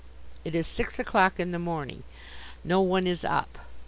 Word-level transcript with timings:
It 0.43 0.55
is 0.55 0.65
six 0.65 0.97
o'clock 0.97 1.39
in 1.39 1.51
the 1.51 1.59
morning. 1.59 2.01
No 2.63 2.81
one 2.81 3.05
is 3.05 3.23
up. 3.23 3.59